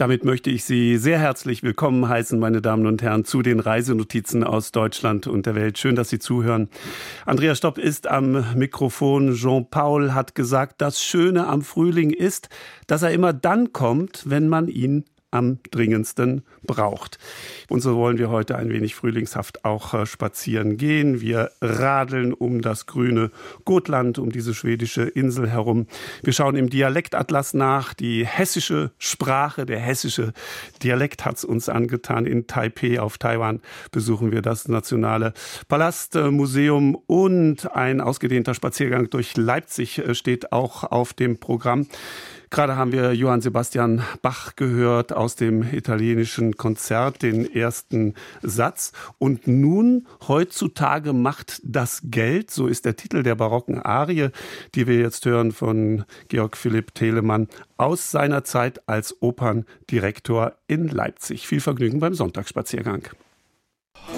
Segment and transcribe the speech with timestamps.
[0.00, 4.44] Damit möchte ich Sie sehr herzlich willkommen heißen, meine Damen und Herren, zu den Reisenotizen
[4.44, 5.76] aus Deutschland und der Welt.
[5.76, 6.70] Schön, dass Sie zuhören.
[7.26, 9.34] Andrea Stopp ist am Mikrofon.
[9.34, 12.48] Jean-Paul hat gesagt, das Schöne am Frühling ist,
[12.86, 17.18] dass er immer dann kommt, wenn man ihn am dringendsten braucht.
[17.68, 21.20] Und so wollen wir heute ein wenig frühlingshaft auch äh, spazieren gehen.
[21.20, 23.30] Wir radeln um das grüne
[23.64, 25.86] Gotland, um diese schwedische Insel herum.
[26.22, 27.94] Wir schauen im Dialektatlas nach.
[27.94, 30.32] Die hessische Sprache, der hessische
[30.82, 32.26] Dialekt hat es uns angetan.
[32.26, 33.60] In Taipei auf Taiwan
[33.92, 35.32] besuchen wir das Nationale
[35.68, 41.86] Palastmuseum und ein ausgedehnter Spaziergang durch Leipzig äh, steht auch auf dem Programm.
[42.50, 48.90] Gerade haben wir Johann Sebastian Bach gehört aus dem italienischen Konzert, den ersten Satz.
[49.18, 54.30] Und nun, heutzutage macht das Geld, so ist der Titel der barocken Arie,
[54.74, 61.46] die wir jetzt hören von Georg Philipp Telemann aus seiner Zeit als Operndirektor in Leipzig.
[61.46, 63.08] Viel Vergnügen beim Sonntagsspaziergang.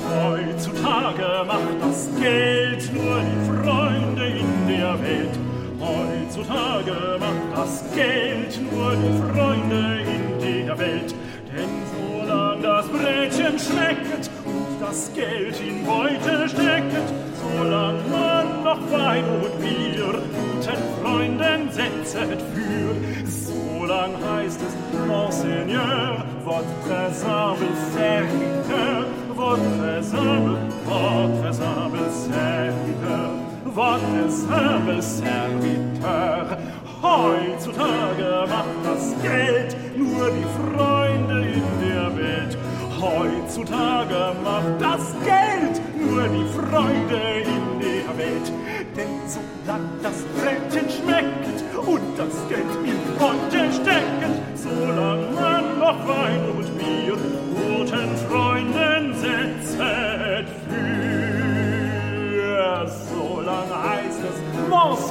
[0.08, 5.41] Heutzutage macht das Geld nur die Freunde in der Welt.
[5.82, 11.12] Heutzutage macht das Geld nur die Freunde in der Welt.
[11.52, 17.08] Denn solange das Brötchen schmeckt und das Geld in Beute steckt,
[17.42, 27.12] solange man noch Wein und Bier guten Freunden setzet für, solang heißt es, Monseigneur, votre
[27.12, 33.41] simple serviteur, votre simple, votre simple serviteur
[33.74, 36.58] simple Serviteur.
[37.02, 42.58] Heutzutage macht das Geld nur die Freunde in der Welt.
[43.00, 48.52] Heutzutage macht das Geld nur die Freunde in der Welt.
[48.96, 56.44] Denn solange das Brötchen schmeckt und das Geld in Ponte steckt, solange man noch Wein
[56.56, 57.16] und Bier
[57.56, 61.11] guten Freunden setzt für.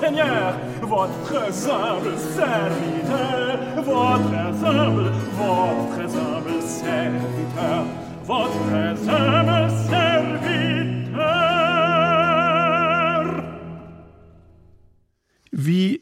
[0.02, 7.86] Seigneur, votre simple serviteur, votre simple, votre simple serviteur,
[8.26, 10.71] votre simple serviteur.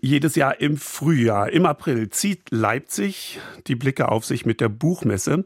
[0.10, 5.46] Jedes Jahr im Frühjahr, im April, zieht Leipzig die Blicke auf sich mit der Buchmesse.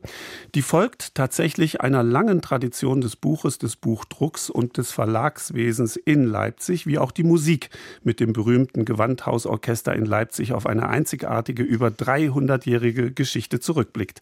[0.55, 6.87] Die folgt tatsächlich einer langen Tradition des Buches, des Buchdrucks und des Verlagswesens in Leipzig,
[6.87, 7.71] wie auch die Musik
[8.03, 14.21] mit dem berühmten Gewandhausorchester in Leipzig auf eine einzigartige, über 300-jährige Geschichte zurückblickt.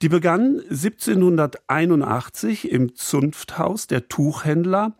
[0.00, 4.96] Die begann 1781 im Zunfthaus der Tuchhändler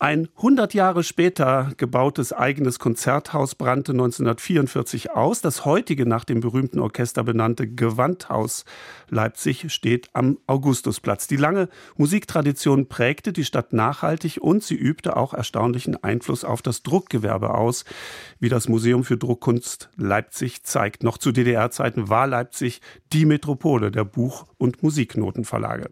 [0.00, 5.42] ein 100 Jahre später gebautes eigenes Konzerthaus brannte 1944 aus.
[5.42, 8.64] Das heutige nach dem berühmten Orchester benannte Gewandhaus
[9.10, 11.26] Leipzig steht am Augustusplatz.
[11.26, 11.68] Die lange
[11.98, 17.84] Musiktradition prägte die Stadt nachhaltig und sie übte auch erstaunlichen Einfluss auf das Druckgewerbe aus,
[18.38, 21.02] wie das Museum für Druckkunst Leipzig zeigt.
[21.02, 22.80] Noch zu DDR-Zeiten war Leipzig
[23.12, 25.90] die Metropole der Buch- und Musiknotenverlage.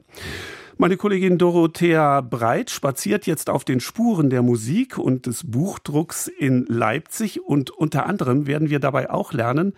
[0.80, 6.66] Meine Kollegin Dorothea Breit spaziert jetzt auf den Spuren der Musik und des Buchdrucks in
[6.69, 9.72] Leipzig und unter anderem werden wir dabei auch lernen,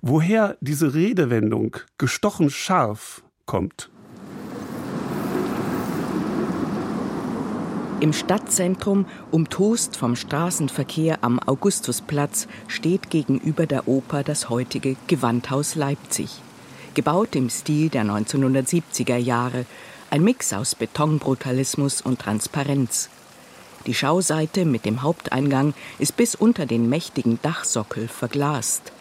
[0.00, 3.90] woher diese Redewendung gestochen scharf kommt.
[8.00, 16.40] Im Stadtzentrum, umtost vom Straßenverkehr am Augustusplatz, steht gegenüber der Oper das heutige Gewandhaus Leipzig.
[16.94, 19.66] Gebaut im Stil der 1970er Jahre,
[20.10, 23.08] ein Mix aus Betonbrutalismus und Transparenz.
[23.86, 28.92] Die Schauseite mit dem Haupteingang ist bis unter den mächtigen Dachsockel verglast.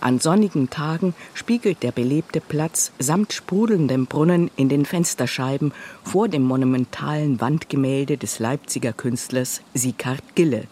[0.00, 5.72] An sonnigen Tagen spiegelt der belebte Platz samt sprudelndem Brunnen in den Fensterscheiben
[6.04, 10.64] vor dem monumentalen Wandgemälde des Leipziger Künstlers Sieghard Gille.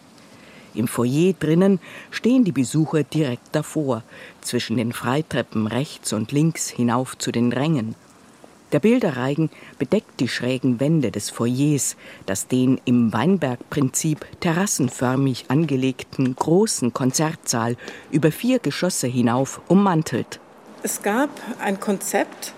[0.75, 1.79] Im Foyer drinnen
[2.11, 4.03] stehen die Besucher direkt davor,
[4.41, 7.95] zwischen den Freitreppen rechts und links hinauf zu den Rängen.
[8.71, 11.95] Der Bilderreigen bedeckt die schrägen Wände des Foyers,
[12.25, 17.77] das den im Weinbergprinzip terrassenförmig angelegten großen Konzertsaal
[18.11, 20.39] über vier Geschosse hinauf ummantelt.
[20.81, 21.29] Es gab
[21.59, 22.53] ein Konzept,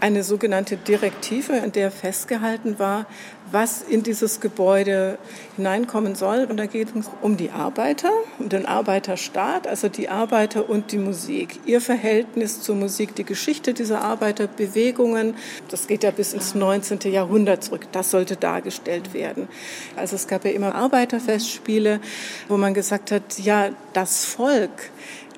[0.00, 3.06] eine sogenannte Direktive, in der festgehalten war,
[3.52, 5.18] was in dieses Gebäude
[5.56, 6.46] hineinkommen soll.
[6.48, 10.98] Und da geht es um die Arbeiter, um den Arbeiterstaat, also die Arbeiter und die
[10.98, 11.60] Musik.
[11.66, 15.34] Ihr Verhältnis zur Musik, die Geschichte dieser Arbeiterbewegungen,
[15.68, 17.00] das geht ja bis ins 19.
[17.12, 17.86] Jahrhundert zurück.
[17.92, 19.48] Das sollte dargestellt werden.
[19.96, 22.00] Also es gab ja immer Arbeiterfestspiele,
[22.48, 24.90] wo man gesagt hat, ja, das Volk,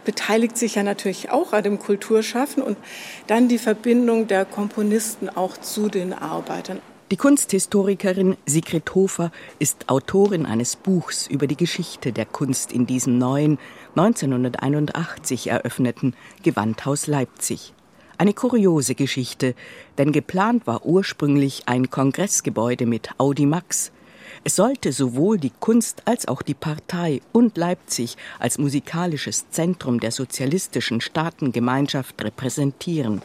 [0.04, 2.76] beteiligt sich ja natürlich auch an dem Kulturschaffen und
[3.26, 6.80] dann die Verbindung der Komponisten auch zu den Arbeitern.
[7.12, 13.18] Die Kunsthistorikerin Sigrid Hofer ist Autorin eines Buchs über die Geschichte der Kunst in diesem
[13.18, 13.58] neuen,
[13.96, 17.74] 1981 eröffneten Gewandhaus Leipzig.
[18.16, 19.54] Eine kuriose Geschichte,
[19.98, 23.92] denn geplant war ursprünglich ein Kongressgebäude mit Audimax.
[24.44, 30.10] Es sollte sowohl die Kunst als auch die Partei und Leipzig als musikalisches Zentrum der
[30.10, 33.22] sozialistischen Staatengemeinschaft repräsentieren.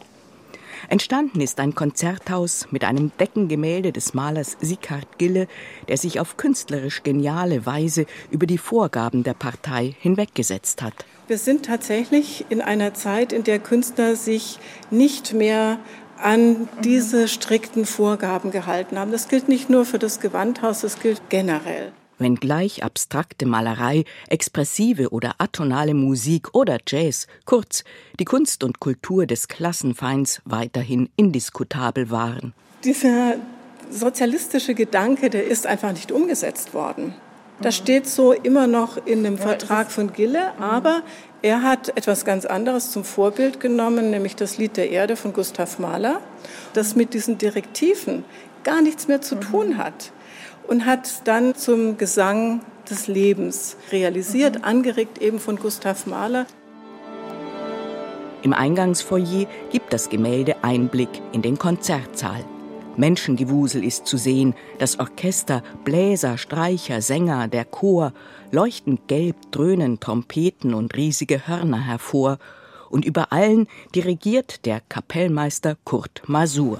[0.88, 5.48] Entstanden ist ein Konzerthaus mit einem Deckengemälde des Malers Sieghard Gille,
[5.88, 10.94] der sich auf künstlerisch geniale Weise über die Vorgaben der Partei hinweggesetzt hat.
[11.26, 14.60] Wir sind tatsächlich in einer Zeit, in der Künstler sich
[14.90, 15.80] nicht mehr
[16.22, 19.12] an diese strikten Vorgaben gehalten haben.
[19.12, 25.36] Das gilt nicht nur für das Gewandhaus, das gilt generell wenngleich abstrakte Malerei, expressive oder
[25.38, 27.84] atonale Musik oder Jazz, kurz
[28.18, 32.54] die Kunst und Kultur des Klassenfeinds weiterhin indiskutabel waren.
[32.84, 33.36] Dieser
[33.90, 37.14] sozialistische Gedanke, der ist einfach nicht umgesetzt worden.
[37.60, 41.02] Das steht so immer noch in dem Vertrag von Gille, aber
[41.42, 45.78] er hat etwas ganz anderes zum Vorbild genommen, nämlich das Lied der Erde von Gustav
[45.80, 46.20] Mahler,
[46.72, 48.24] das mit diesen Direktiven
[48.62, 50.12] gar nichts mehr zu tun hat
[50.68, 54.64] und hat dann zum Gesang des Lebens realisiert, mhm.
[54.64, 56.46] angeregt eben von Gustav Mahler.
[58.42, 62.44] Im Eingangsfoyer gibt das Gemälde Einblick in den Konzertsaal.
[62.98, 68.12] Menschengewusel ist zu sehen, das Orchester, Bläser, Streicher, Sänger, der Chor,
[68.50, 72.38] leuchtend gelb dröhnen Trompeten und riesige Hörner hervor,
[72.90, 76.78] und über allen dirigiert der Kapellmeister Kurt Masur.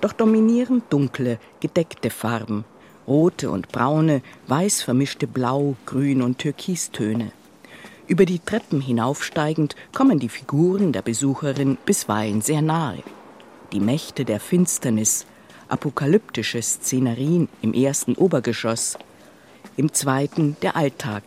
[0.00, 2.64] Doch dominieren dunkle, gedeckte Farben,
[3.06, 7.32] rote und braune, weiß vermischte Blau, Grün und Türkistöne.
[8.08, 13.02] Über die Treppen hinaufsteigend kommen die Figuren der Besucherin bisweilen sehr nahe.
[13.72, 15.24] Die Mächte der Finsternis,
[15.68, 18.98] apokalyptische Szenerien im ersten Obergeschoss,
[19.78, 21.22] im zweiten der Alltag,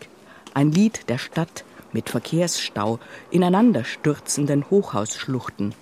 [0.54, 3.00] ein Lied der Stadt mit Verkehrsstau,
[3.32, 5.74] ineinanderstürzenden Hochhausschluchten.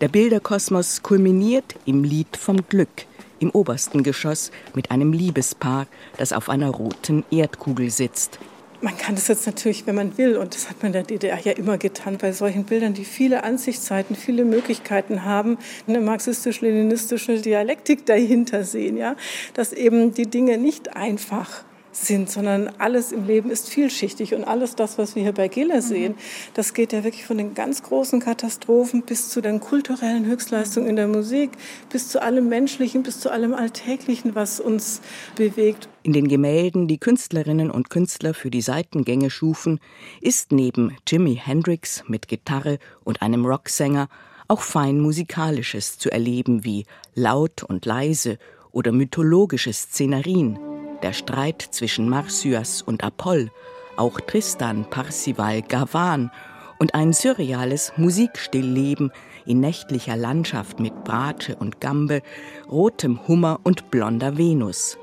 [0.00, 3.06] Der Bilderkosmos kulminiert im Lied vom Glück
[3.38, 8.40] im obersten Geschoss mit einem Liebespaar, das auf einer roten Erdkugel sitzt.
[8.80, 11.40] Man kann das jetzt natürlich, wenn man will, und das hat man in der DDR
[11.40, 15.58] ja immer getan, bei solchen Bildern, die viele Ansichtszeiten, viele Möglichkeiten haben,
[15.88, 19.16] eine marxistisch-leninistische Dialektik dahinter sehen, ja,
[19.54, 21.64] dass eben die Dinge nicht einfach
[22.04, 25.76] sind, sondern alles im Leben ist vielschichtig und alles das, was wir hier bei Gela
[25.76, 25.80] mhm.
[25.80, 26.14] sehen,
[26.54, 30.96] das geht ja wirklich von den ganz großen Katastrophen bis zu den kulturellen Höchstleistungen in
[30.96, 31.50] der Musik,
[31.90, 35.00] bis zu allem Menschlichen, bis zu allem Alltäglichen, was uns
[35.36, 35.88] bewegt.
[36.02, 39.80] In den Gemälden, die Künstlerinnen und Künstler für die Seitengänge schufen,
[40.20, 44.08] ist neben Jimi Hendrix mit Gitarre und einem Rocksänger
[44.46, 48.38] auch fein musikalisches zu erleben wie laut und leise
[48.72, 50.58] oder mythologische Szenerien
[51.02, 53.50] der Streit zwischen Marsyas und Apoll,
[53.96, 56.30] auch Tristan, Parsival, Gavan
[56.78, 59.12] und ein surreales Musikstillleben
[59.46, 62.22] in nächtlicher Landschaft mit Bratsche und Gambe,
[62.70, 64.98] rotem Hummer und blonder Venus.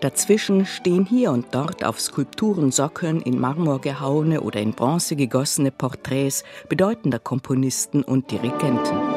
[0.00, 6.44] Dazwischen stehen hier und dort auf Skulpturensockeln in Marmor gehauene oder in Bronze gegossene Porträts
[6.68, 9.15] bedeutender Komponisten und Dirigenten.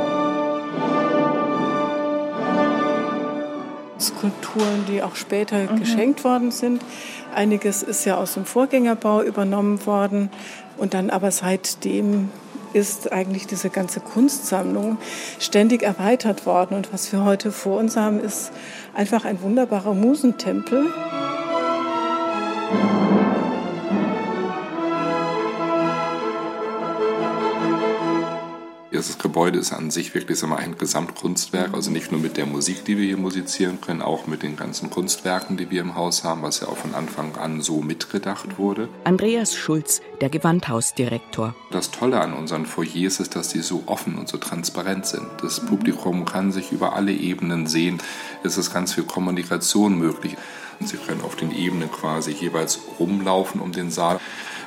[3.99, 5.79] Skulpturen, die auch später mhm.
[5.79, 6.81] geschenkt worden sind.
[7.35, 10.29] Einiges ist ja aus dem Vorgängerbau übernommen worden
[10.77, 12.29] und dann aber seitdem
[12.73, 14.97] ist eigentlich diese ganze Kunstsammlung
[15.39, 16.75] ständig erweitert worden.
[16.75, 18.51] Und was wir heute vor uns haben, ist
[18.93, 20.85] einfach ein wunderbarer Musentempel.
[28.99, 32.83] Das Gebäude ist an sich wirklich mal ein Gesamtkunstwerk, also nicht nur mit der Musik,
[32.83, 36.41] die wir hier musizieren können, auch mit den ganzen Kunstwerken, die wir im Haus haben,
[36.41, 38.89] was ja auch von Anfang an so mitgedacht wurde.
[39.05, 41.55] Andreas Schulz, der Gewandhausdirektor.
[41.71, 45.27] Das Tolle an unseren Foyers ist, dass die so offen und so transparent sind.
[45.41, 47.99] Das Publikum kann sich über alle Ebenen sehen.
[48.43, 50.35] Es ist ganz viel Kommunikation möglich.
[50.81, 54.19] Sie können auf den Ebenen quasi jeweils rumlaufen um den Saal,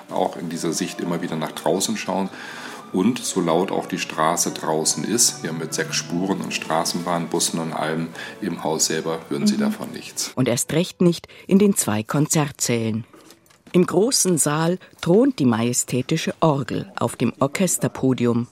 [0.08, 2.30] auch in dieser Sicht immer wieder nach draußen schauen
[2.92, 7.61] und so laut auch die Straße draußen ist, ja mit sechs Spuren und Straßenbahn, Bussen
[7.61, 8.08] und allem
[8.40, 9.61] im Haus selber hören Sie mhm.
[9.61, 10.32] davon nichts.
[10.34, 13.04] Und erst recht nicht in den zwei Konzertsälen.
[13.72, 18.49] Im großen Saal thront die majestätische Orgel auf dem Orchesterpodium.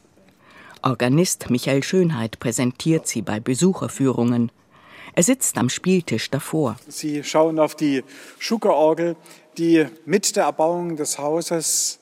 [0.83, 4.51] Organist Michael Schönheit präsentiert sie bei Besucherführungen.
[5.15, 6.77] Er sitzt am Spieltisch davor.
[6.89, 8.03] Sie schauen auf die
[8.39, 9.17] Schuckerorgel,
[9.59, 12.00] die mit der Erbauung des Hauses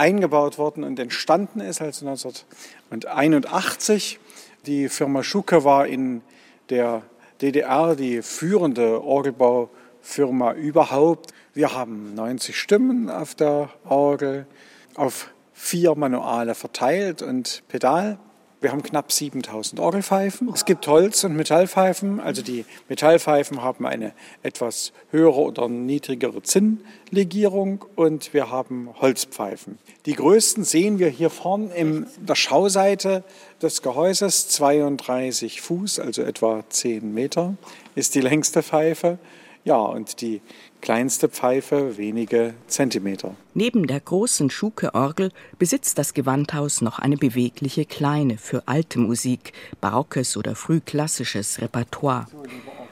[0.00, 4.18] eingebaut worden und entstanden ist, also 1981.
[4.64, 6.22] Die Firma Schuke war in
[6.70, 7.02] der
[7.42, 11.34] DDR die führende Orgelbaufirma überhaupt.
[11.52, 14.46] Wir haben 90 Stimmen auf der Orgel,
[14.94, 18.18] auf vier Manuale verteilt und Pedal.
[18.60, 20.50] Wir haben knapp 7000 Orgelpfeifen.
[20.52, 22.20] Es gibt Holz- und Metallpfeifen.
[22.20, 24.12] Also die Metallpfeifen haben eine
[24.42, 29.78] etwas höhere oder niedrigere Zinnlegierung und wir haben Holzpfeifen.
[30.04, 33.24] Die größten sehen wir hier vorne in der Schauseite
[33.62, 34.48] des Gehäuses.
[34.48, 37.54] 32 Fuß, also etwa 10 Meter,
[37.94, 39.18] ist die längste Pfeife.
[39.64, 40.42] Ja, und die
[40.80, 43.34] kleinste Pfeife wenige Zentimeter.
[43.54, 50.36] Neben der großen Schuke-Orgel besitzt das Gewandhaus noch eine bewegliche kleine für alte Musik, barockes
[50.36, 52.26] oder frühklassisches Repertoire.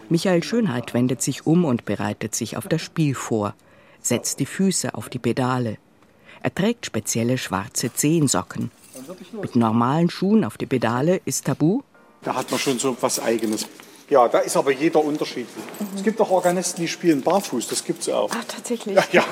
[0.08, 3.54] Michael Schönheit wendet sich um und bereitet sich auf das Spiel vor,
[4.00, 5.76] setzt die Füße auf die Pedale.
[6.42, 8.70] Er trägt spezielle schwarze Zehensocken.
[9.40, 11.82] Mit normalen Schuhen auf die Pedale ist tabu.
[12.22, 13.66] Da hat man schon so was Eigenes.
[14.10, 15.64] Ja, da ist aber jeder unterschiedlich.
[15.78, 15.86] Mhm.
[15.96, 18.30] Es gibt auch Organisten, die spielen barfuß, das gibt es auch.
[18.32, 18.96] Ach, tatsächlich?
[18.96, 19.24] Ja, ja.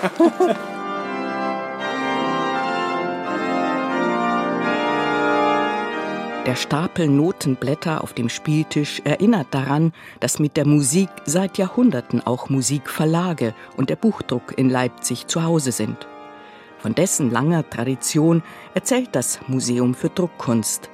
[6.47, 12.51] Der Stapel Notenblätter auf dem Spieltisch erinnert daran, dass mit der Musik seit Jahrhunderten auch
[12.51, 16.07] Musikverlage und der Buchdruck in Leipzig zu Hause sind.
[16.79, 20.89] Von dessen langer Tradition erzählt das Museum für Druckkunst.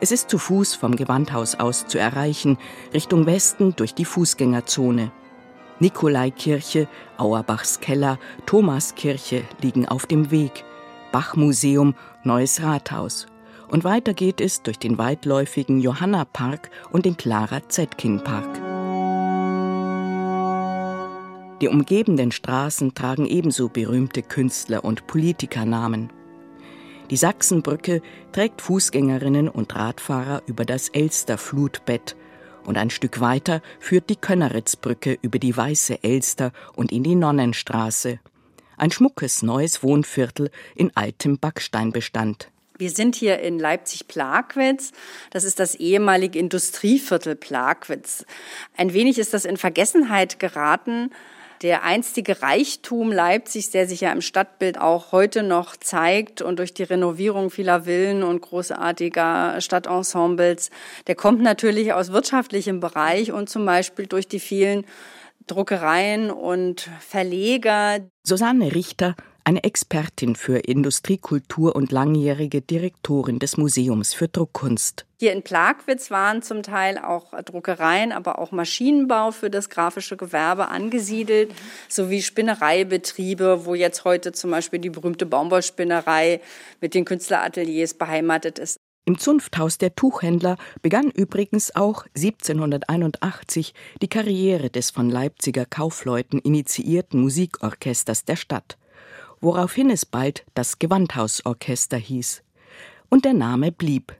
[0.00, 2.58] Es ist zu Fuß vom Gewandhaus aus zu erreichen,
[2.92, 5.12] Richtung Westen durch die Fußgängerzone.
[5.78, 10.64] Nikolaikirche, Auerbachs Keller, Thomaskirche liegen auf dem Weg.
[11.12, 11.94] Bachmuseum,
[12.24, 13.26] Neues Rathaus.
[13.68, 18.60] Und weiter geht es durch den weitläufigen Johanna-Park und den Clara Zetkin-Park.
[21.60, 26.10] Die umgebenden Straßen tragen ebenso berühmte Künstler- und Politikernamen.
[27.12, 28.00] Die Sachsenbrücke
[28.32, 32.16] trägt Fußgängerinnen und Radfahrer über das Elster-Flutbett
[32.64, 38.18] und ein Stück weiter führt die Könneritzbrücke über die Weiße Elster und in die Nonnenstraße.
[38.78, 42.50] Ein schmuckes neues Wohnviertel in altem Backsteinbestand.
[42.78, 44.92] Wir sind hier in Leipzig-Plagwitz.
[45.28, 48.24] Das ist das ehemalige Industrieviertel Plagwitz.
[48.74, 51.10] Ein wenig ist das in Vergessenheit geraten
[51.62, 56.74] der einstige Reichtum Leipzigs, der sich ja im Stadtbild auch heute noch zeigt und durch
[56.74, 60.70] die Renovierung vieler Villen und großartiger Stadtensembles,
[61.06, 64.84] der kommt natürlich aus wirtschaftlichem Bereich und zum Beispiel durch die vielen
[65.46, 67.98] Druckereien und Verleger.
[68.22, 69.14] Susanne Richter
[69.44, 75.06] eine Expertin für Industriekultur und langjährige Direktorin des Museums für Druckkunst.
[75.18, 80.68] Hier in Plagwitz waren zum Teil auch Druckereien, aber auch Maschinenbau für das grafische Gewerbe
[80.68, 81.54] angesiedelt,
[81.88, 86.40] sowie Spinnereibetriebe, wo jetzt heute zum Beispiel die berühmte Baumwollspinnerei
[86.80, 88.78] mit den Künstlerateliers beheimatet ist.
[89.04, 97.20] Im Zunfthaus der Tuchhändler begann übrigens auch 1781 die Karriere des von Leipziger Kaufleuten initiierten
[97.20, 98.78] Musikorchesters der Stadt
[99.42, 102.42] woraufhin es bald das Gewandhausorchester hieß.
[103.10, 104.14] Und der Name blieb.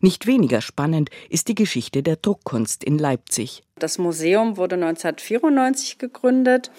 [0.00, 3.62] Nicht weniger spannend ist die Geschichte der Druckkunst in Leipzig.
[3.78, 6.70] Das Museum wurde 1994 gegründet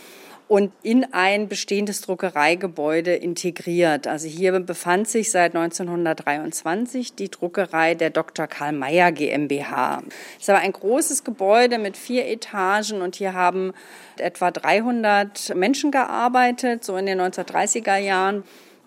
[0.47, 4.07] und in ein bestehendes Druckereigebäude integriert.
[4.07, 8.47] Also hier befand sich seit 1923 die Druckerei der Dr.
[8.47, 10.03] Karl Mayer GmbH.
[10.39, 13.73] Es war ein großes Gebäude mit vier Etagen und hier haben
[14.17, 18.43] etwa 300 Menschen gearbeitet, so in den 1930er Jahren.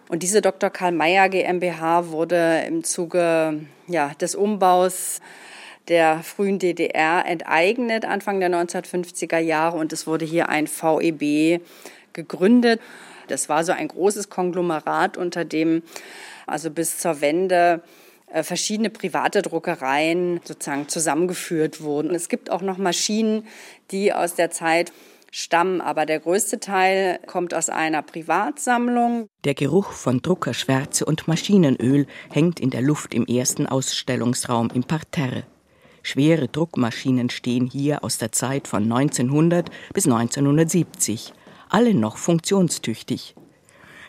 [0.09, 0.71] Und diese Dr.
[0.71, 5.21] Karl Mayer GmbH wurde im Zuge ja, des Umbaus
[5.91, 9.77] der frühen DDR enteignet, Anfang der 1950er Jahre.
[9.77, 11.61] Und es wurde hier ein VEB
[12.13, 12.81] gegründet.
[13.29, 15.83] Das war so ein großes Konglomerat, unter dem
[16.47, 17.83] also bis zur Wende
[18.33, 22.15] äh, verschiedene private Druckereien sozusagen zusammengeführt wurden.
[22.15, 23.47] Es gibt auch noch Maschinen,
[23.91, 24.93] die aus der Zeit
[25.33, 29.29] stammen, aber der größte Teil kommt aus einer Privatsammlung.
[29.45, 35.45] Der Geruch von Druckerschwärze und Maschinenöl hängt in der Luft im ersten Ausstellungsraum im Parterre.
[36.03, 41.33] Schwere Druckmaschinen stehen hier aus der Zeit von 1900 bis 1970,
[41.69, 43.35] alle noch funktionstüchtig.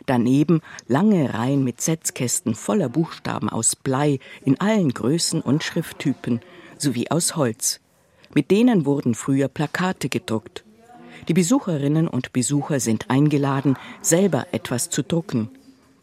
[0.06, 6.42] Daneben lange Reihen mit Setzkästen voller Buchstaben aus Blei in allen Größen und Schrifttypen
[6.78, 7.80] sowie aus Holz.
[8.34, 10.64] Mit denen wurden früher Plakate gedruckt.
[11.28, 15.50] Die Besucherinnen und Besucher sind eingeladen, selber etwas zu drucken.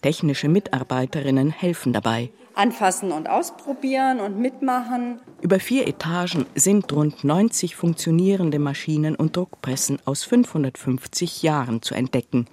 [0.02, 5.20] Technische Mitarbeiterinnen helfen dabei anfassen und ausprobieren und mitmachen.
[5.40, 12.46] Über vier Etagen sind rund 90 funktionierende Maschinen und Druckpressen aus 550 Jahren zu entdecken,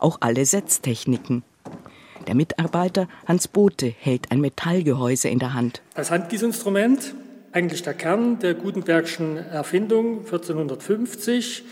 [0.00, 1.44] auch alle Setztechniken.
[2.26, 5.82] Der Mitarbeiter Hans Bote hält ein Metallgehäuse in der Hand.
[5.94, 7.14] Das Handgießinstrument,
[7.52, 11.64] eigentlich der Kern der Gutenbergschen Erfindung 1450,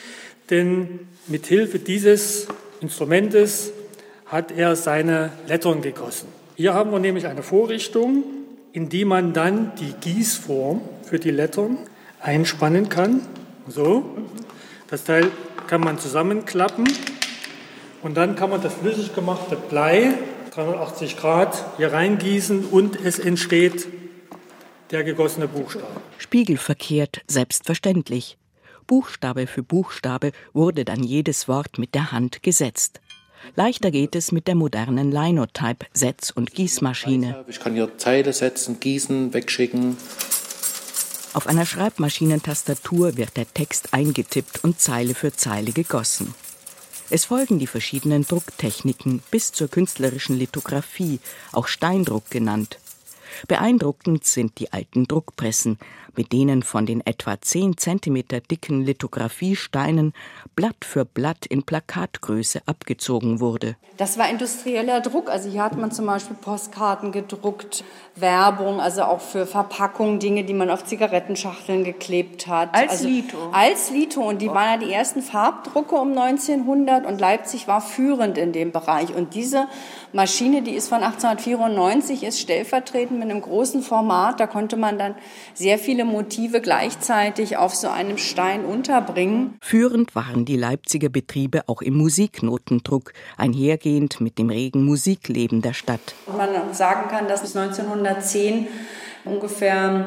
[0.51, 2.49] denn mit Hilfe dieses
[2.81, 3.73] Instrumentes
[4.27, 6.40] hat er seine Lettern gegossen.
[6.61, 8.23] Hier haben wir nämlich eine Vorrichtung,
[8.73, 11.79] in die man dann die Gießform für die Lettern
[12.21, 13.23] einspannen kann.
[13.67, 14.19] So,
[14.91, 15.31] das Teil
[15.69, 16.87] kann man zusammenklappen
[18.03, 20.13] und dann kann man das flüssig gemachte Blei
[20.53, 23.89] 380 Grad hier reingießen und es entsteht
[24.91, 25.87] der gegossene Buchstabe.
[26.19, 28.37] Spiegelverkehrt, selbstverständlich.
[28.87, 33.01] Buchstabe für Buchstabe wurde dann jedes Wort mit der Hand gesetzt.
[33.57, 37.45] Leichter geht es mit der modernen Linotype Setz- und Gießmaschine.
[37.49, 39.97] Ich kann hier Zeile setzen, gießen, wegschicken.
[41.33, 46.35] Auf einer Schreibmaschinentastatur wird der Text eingetippt und Zeile für Zeile gegossen.
[47.09, 51.21] Es folgen die verschiedenen Drucktechniken bis zur künstlerischen Lithografie,
[51.53, 52.79] auch Steindruck genannt.
[53.49, 55.79] Beeindruckend sind die alten Druckpressen,
[56.17, 60.13] mit denen von den etwa 10 cm dicken Lithografiesteinen
[60.57, 63.77] Blatt für Blatt in Plakatgröße abgezogen wurde.
[63.97, 65.29] Das war industrieller Druck.
[65.31, 67.85] Also hier hat man zum Beispiel Postkarten gedruckt,
[68.17, 72.75] Werbung, also auch für Verpackungen, Dinge, die man auf Zigarettenschachteln geklebt hat.
[72.75, 73.51] Als also, Lito?
[73.53, 74.23] Als Lito.
[74.23, 78.73] Und die waren ja die ersten Farbdrucke um 1900 und Leipzig war führend in dem
[78.73, 79.15] Bereich.
[79.15, 79.67] Und diese
[80.13, 84.41] Maschine, die ist von 1894, ist stellvertretend mit einem großen Format.
[84.41, 85.15] Da konnte man dann
[85.55, 89.59] sehr viele Motive gleichzeitig auf so einem Stein unterbringen.
[89.61, 96.01] Führend waren die Leipziger Betriebe auch im Musiknotendruck, einhergehend mit dem regen Musikleben der Stadt.
[96.27, 98.69] Und man sagen kann, dass bis 1910
[99.25, 100.07] ungefähr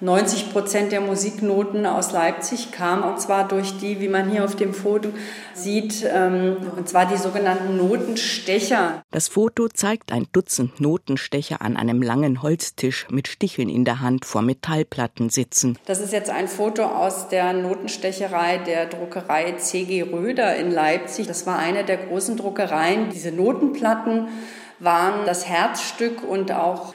[0.00, 4.56] 90 Prozent der Musiknoten aus Leipzig kamen, und zwar durch die, wie man hier auf
[4.56, 5.10] dem Foto
[5.54, 9.02] sieht, ähm, und zwar die sogenannten Notenstecher.
[9.10, 14.24] Das Foto zeigt ein Dutzend Notenstecher an einem langen Holztisch mit Sticheln in der Hand
[14.24, 15.78] vor Metallplatten sitzen.
[15.84, 20.02] Das ist jetzt ein Foto aus der Notenstecherei der Druckerei C.G.
[20.02, 21.26] Röder in Leipzig.
[21.26, 23.10] Das war eine der großen Druckereien.
[23.10, 24.28] Diese Notenplatten
[24.78, 26.94] waren das Herzstück und auch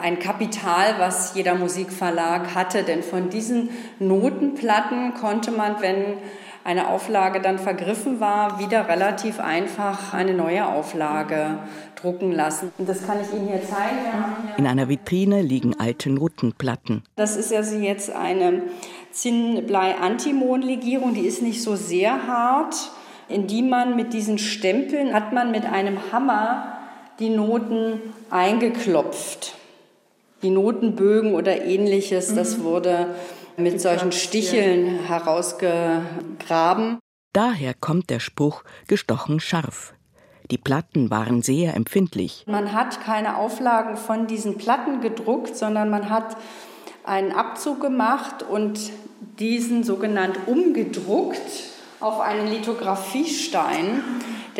[0.00, 2.82] ein Kapital, was jeder Musikverlag hatte.
[2.82, 6.18] Denn von diesen Notenplatten konnte man, wenn
[6.64, 11.58] eine Auflage dann vergriffen war, wieder relativ einfach eine neue Auflage
[11.96, 12.72] drucken lassen.
[12.78, 13.96] Und das kann ich Ihnen hier zeigen.
[14.56, 17.02] In einer Vitrine liegen alte Notenplatten.
[17.16, 18.62] Das ist also jetzt eine
[19.12, 22.90] Zinnblei-Antimon-Legierung, die ist nicht so sehr hart,
[23.28, 26.76] in die man mit diesen Stempeln hat man mit einem Hammer
[27.18, 29.56] die Noten eingeklopft
[30.42, 32.36] die Notenbögen oder ähnliches, mhm.
[32.36, 33.14] das wurde
[33.56, 36.98] mit solchen Sticheln herausgegraben.
[37.32, 39.94] Daher kommt der Spruch gestochen scharf.
[40.50, 42.44] Die Platten waren sehr empfindlich.
[42.48, 46.36] Man hat keine Auflagen von diesen Platten gedruckt, sondern man hat
[47.04, 48.90] einen Abzug gemacht und
[49.38, 54.02] diesen sogenannt umgedruckt auf einen Lithografiestein.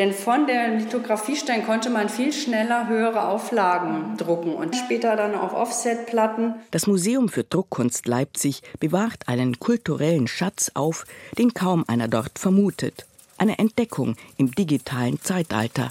[0.01, 5.53] Denn von der Lithografiestein konnte man viel schneller höhere Auflagen drucken und später dann auf
[5.53, 6.55] Offsetplatten.
[6.71, 11.05] Das Museum für Druckkunst Leipzig bewahrt einen kulturellen Schatz auf,
[11.37, 13.05] den kaum einer dort vermutet.
[13.37, 15.91] Eine Entdeckung im digitalen Zeitalter.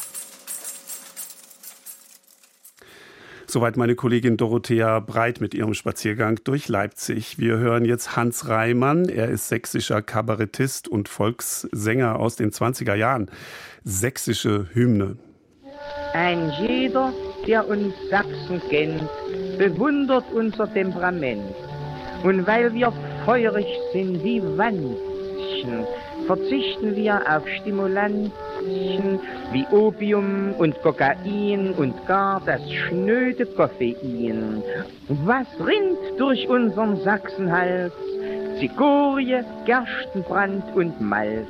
[3.52, 7.40] Soweit meine Kollegin Dorothea Breit mit ihrem Spaziergang durch Leipzig.
[7.40, 9.10] Wir hören jetzt Hans Reimann.
[9.10, 13.32] Er ist sächsischer Kabarettist und Volkssänger aus den 20er Jahren.
[13.84, 15.18] Sächsische Hymne.
[16.14, 17.12] Ein jeder,
[17.48, 19.10] der uns Sachsen kennt,
[19.58, 21.42] bewundert unser Temperament.
[22.24, 22.94] Und weil wir
[23.26, 25.88] feurig sind wie Wandchen,
[26.28, 27.44] verzichten wir auf
[28.60, 29.20] Stimulantien
[29.52, 34.64] wie Opium und Kokain und gar das schnöde Koffein.
[35.08, 37.94] Was rinnt durch unseren Sachsenhals?
[38.60, 41.48] Zikorie, Gerstenbrand und Malz.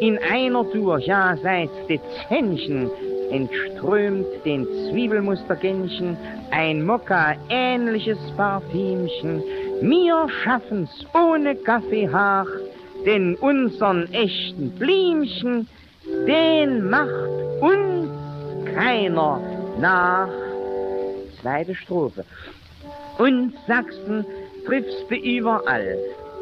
[0.00, 2.90] In einer Tour, ja seit Dezennchen,
[3.30, 6.16] entströmt den Zwiebelmustergännchen
[6.50, 9.42] ein Mokka-ähnliches Parfümchen.
[9.80, 12.46] Wir schaffen's ohne Kaffeehach,
[13.04, 15.66] denn unseren echten Blimchen
[16.26, 17.08] den macht
[17.60, 18.10] uns
[18.74, 19.40] keiner
[19.80, 20.28] nach.
[21.40, 22.24] Zweite Strophe.
[23.18, 24.24] Und Sachsen
[24.66, 25.98] triffst du überall,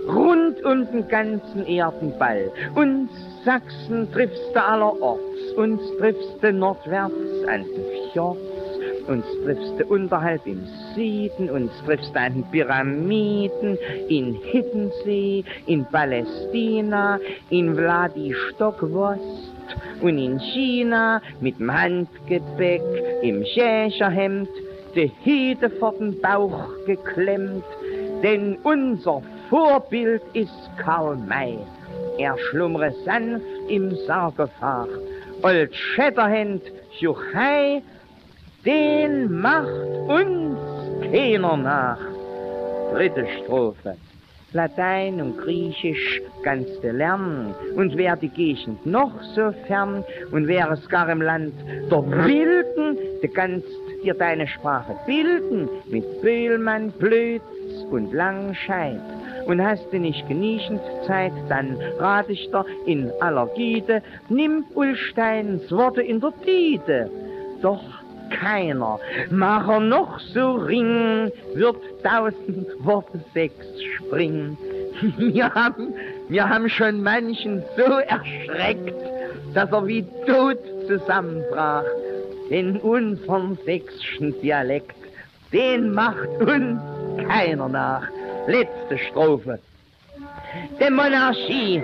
[0.08, 2.50] rund um den ganzen Erdenball.
[2.74, 3.08] Und
[3.44, 7.14] Sachsen triffst du allerorts, uns triffst du nordwärts
[7.48, 8.40] an den Fjords,
[9.06, 15.84] uns triffst du unterhalb im Süden, uns triffst du an den Pyramiden, in Hiddensee, in
[15.86, 17.18] Palästina,
[17.50, 18.82] in Vladivostok
[20.00, 22.82] und in China mit'm Handgepäck
[23.22, 24.48] im Schächerhemd
[24.94, 27.64] die Hede vor den Bauch geklemmt,
[28.22, 31.58] denn unser Vorbild ist Karl May.
[32.18, 34.88] Er schlummre sanft im Sarkophag.
[35.42, 36.62] Old Shatterhand,
[36.98, 37.82] Juchai,
[38.64, 39.68] den macht
[40.08, 40.58] uns
[41.02, 41.98] keiner nach.
[42.92, 43.96] Dritte Strophe.
[44.52, 47.54] Latein und Griechisch kannst du lernen.
[47.74, 51.54] Und wär die Gegend noch so fern und wär es gar im Land
[51.90, 53.66] der Wilden, du kannst
[54.02, 57.44] dir deine Sprache bilden mit Böhlmann, Blöds
[57.90, 59.00] und Langscheid.
[59.46, 65.70] Und hast du nicht genieschend Zeit, dann rat ich dir in aller Giede, nimm Ulsteins
[65.70, 67.10] Worte in der Tide.
[67.62, 67.82] Doch
[68.30, 68.98] keiner,
[69.30, 74.56] mach er noch so ring, wird tausend Worte sechs springen.
[75.18, 75.92] Wir haben,
[76.28, 78.94] wir haben schon manchen so erschreckt,
[79.52, 81.84] dass er wie tot zusammenbrach.
[82.50, 84.96] Denn unseren sächsischen Dialekt,
[85.52, 86.80] den macht uns
[87.28, 88.08] keiner nach.
[88.46, 89.58] Letzte Strophe.
[90.80, 91.82] Die Monarchie,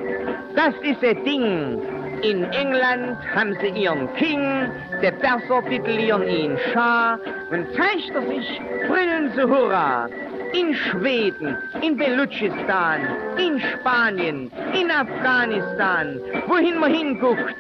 [0.57, 1.83] das ist ein Ding.
[2.23, 4.71] In England haben sie ihren King,
[5.03, 7.19] der Perser titulieren ihn Schah
[7.51, 10.07] und zeigt er sich, brüllen sie Hurra.
[10.53, 13.01] In Schweden, in Belutschistan,
[13.39, 17.57] in Spanien, in Afghanistan, wohin man hinguckt,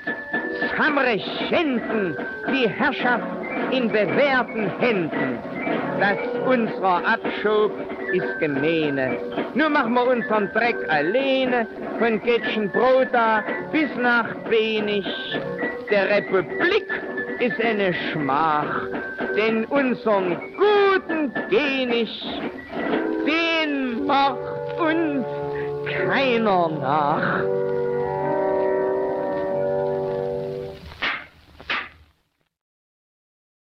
[0.78, 2.16] haben Regenten
[2.48, 3.26] die Herrschaft
[3.72, 5.38] in bewährten Händen.
[6.02, 7.70] Das unserer Abschub
[8.12, 9.18] ist gemeine.
[9.54, 11.64] Nur machen wir unseren Dreck alleine,
[12.00, 15.06] von Getschenbroda bis nach Benich.
[15.92, 16.88] Der Republik
[17.38, 18.82] ist eine Schmach,
[19.36, 22.26] denn unseren guten Genich,
[23.24, 25.24] den macht uns
[25.86, 27.61] keiner nach.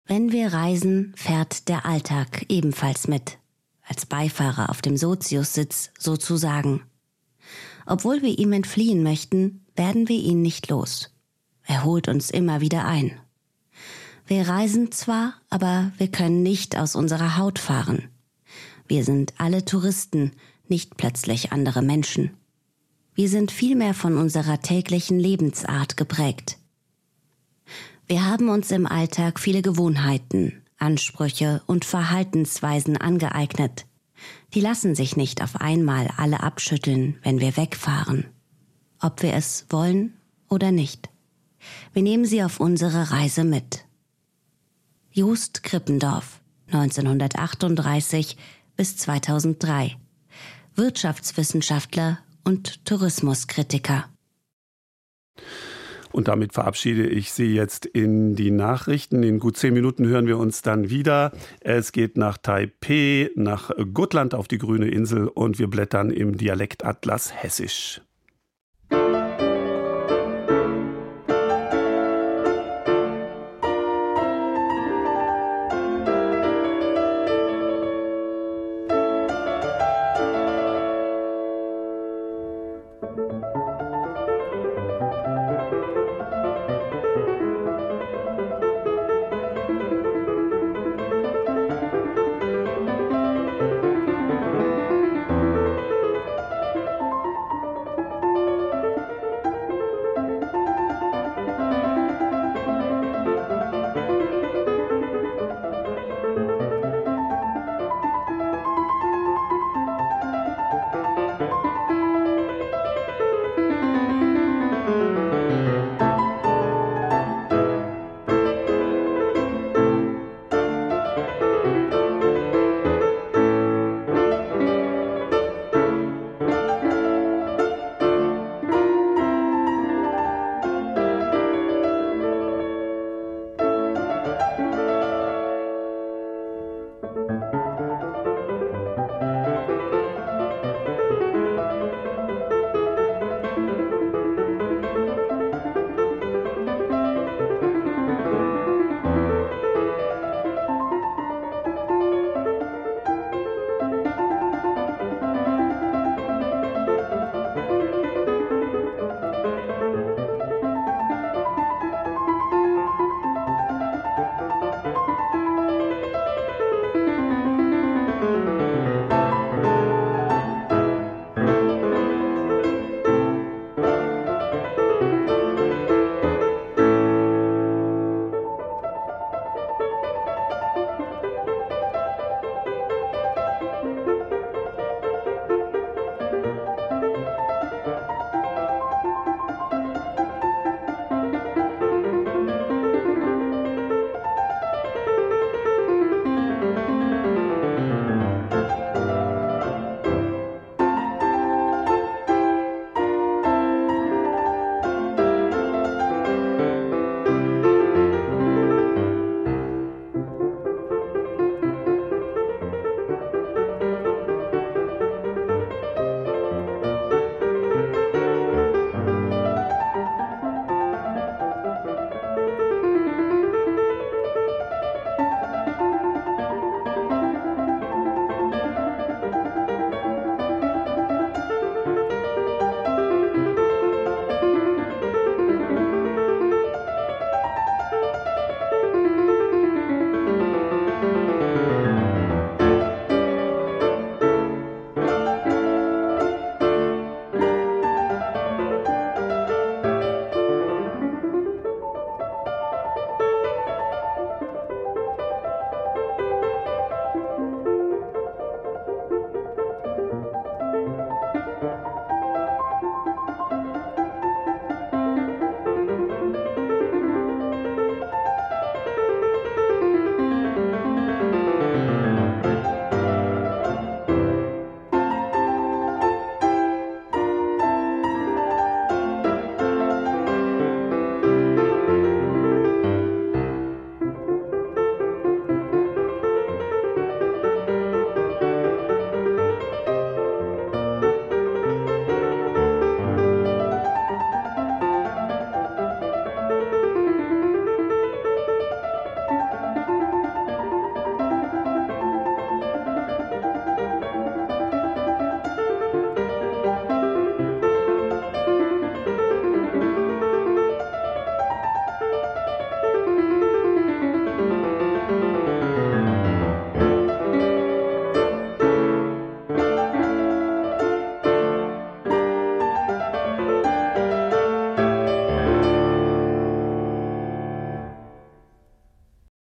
[0.10, 3.38] Wenn wir reisen, fährt der Alltag ebenfalls mit,
[3.84, 6.82] als Beifahrer auf dem Soziussitz sozusagen.
[7.86, 11.12] Obwohl wir ihm entfliehen möchten, werden wir ihn nicht los.
[11.64, 13.20] Er holt uns immer wieder ein.
[14.26, 18.10] Wir reisen zwar, aber wir können nicht aus unserer Haut fahren.
[18.88, 20.32] Wir sind alle Touristen,
[20.68, 22.32] nicht plötzlich andere Menschen.
[23.14, 26.58] Wir sind vielmehr von unserer täglichen Lebensart geprägt.
[28.10, 33.86] Wir haben uns im Alltag viele Gewohnheiten, Ansprüche und Verhaltensweisen angeeignet.
[34.56, 38.26] Die lassen sich nicht auf einmal alle abschütteln, wenn wir wegfahren.
[39.00, 40.18] Ob wir es wollen
[40.50, 41.10] oder nicht.
[41.94, 43.86] Wir nehmen sie auf unsere Reise mit.
[45.12, 46.42] Just Krippendorf,
[46.72, 48.38] 1938
[48.76, 49.98] bis 2003.
[50.74, 54.10] Wirtschaftswissenschaftler und Tourismuskritiker.
[56.12, 59.24] Und damit verabschiede ich Sie jetzt in die Nachrichten.
[59.24, 61.32] In gut zehn Minuten hören wir uns dann wieder.
[61.62, 67.34] Es geht nach Taipeh, nach Gotland auf die grüne Insel und wir blättern im Dialektatlas
[67.34, 68.02] Hessisch.